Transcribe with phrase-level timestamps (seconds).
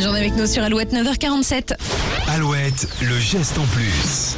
[0.00, 1.74] bonne journée avec nous sur Alouette 9h47.
[2.28, 4.36] Alouette, le geste en plus.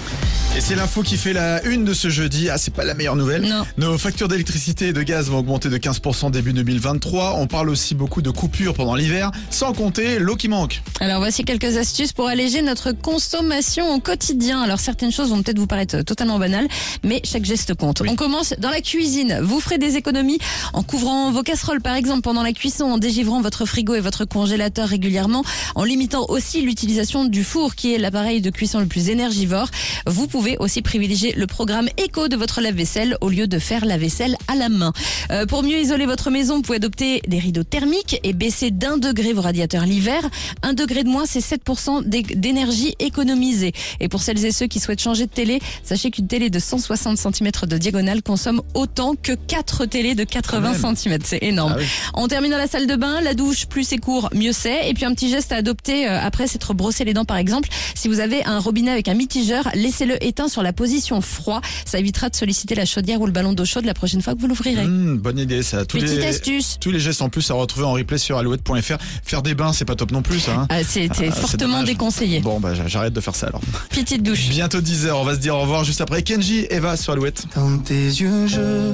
[0.65, 2.49] C'est l'info qui fait la une de ce jeudi.
[2.49, 3.43] Ah, c'est pas la meilleure nouvelle.
[3.43, 3.65] Non.
[3.79, 7.35] Nos factures d'électricité et de gaz vont augmenter de 15% début 2023.
[7.37, 10.81] On parle aussi beaucoup de coupures pendant l'hiver, sans compter l'eau qui manque.
[11.01, 14.63] Alors voici quelques astuces pour alléger notre consommation au quotidien.
[14.63, 16.69] Alors certaines choses vont peut-être vous paraître totalement banales,
[17.03, 18.01] mais chaque geste compte.
[18.07, 19.41] On commence dans la cuisine.
[19.43, 20.39] Vous ferez des économies
[20.75, 24.25] en couvrant vos casseroles par exemple pendant la cuisson, en dégivrant votre frigo et votre
[24.25, 25.43] congélateur régulièrement,
[25.75, 29.69] en limitant aussi l'utilisation du four qui est l'appareil de cuisson le plus énergivore.
[30.07, 33.97] Vous pouvez aussi privilégier le programme éco de votre lave-vaisselle au lieu de faire la
[33.97, 34.93] vaisselle à la main.
[35.31, 38.97] Euh, pour mieux isoler votre maison, vous pouvez adopter des rideaux thermiques et baisser d'un
[38.99, 40.23] degré vos radiateurs l'hiver.
[40.63, 43.73] Un degré de moins, c'est 7% d'é- d'énergie économisée.
[44.01, 47.19] Et pour celles et ceux qui souhaitent changer de télé, sachez qu'une télé de 160
[47.19, 51.19] cm de diagonale consomme autant que 4 télés de 80 Quand cm.
[51.25, 51.75] C'est énorme.
[51.77, 51.87] Ah oui.
[52.15, 54.89] On termine dans la salle de bain, la douche, plus c'est court, mieux c'est.
[54.89, 57.69] Et puis un petit geste à adopter euh, après s'être brossé les dents par exemple.
[57.95, 60.17] Si vous avez un robinet avec un mitigeur, laissez-le
[60.49, 61.61] sur la position froid.
[61.85, 64.41] Ça évitera de solliciter la chaudière ou le ballon d'eau chaude la prochaine fois que
[64.41, 64.85] vous l'ouvrirez.
[64.85, 65.85] Hmm, bonne idée, ça.
[65.85, 66.79] Tous Petite les, astuce.
[66.81, 68.97] Tous les gestes en plus à retrouver en replay sur alouette.fr.
[69.25, 70.67] Faire des bains, c'est pas top non plus, hein.
[70.69, 72.41] ah, ah, c'est fortement déconseillé.
[72.41, 73.61] Bon, bah, j'arrête de faire ça alors.
[73.91, 74.49] Petite douche.
[74.49, 76.23] Bientôt 10h, on va se dire au revoir juste après.
[76.23, 77.45] Kenji, Eva sur Alouette.
[77.55, 78.93] Dans tes yeux, je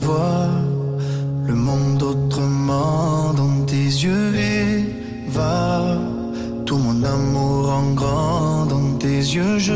[0.00, 0.48] vois
[1.46, 3.32] le monde autrement.
[3.34, 4.34] Dans tes yeux,
[5.28, 5.98] Eva,
[6.66, 8.66] tout mon amour en grand.
[8.66, 9.70] Dans tes yeux, je